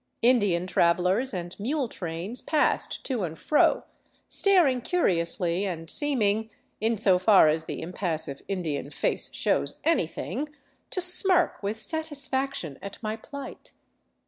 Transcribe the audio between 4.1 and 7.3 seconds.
staring curiously and seeming, in so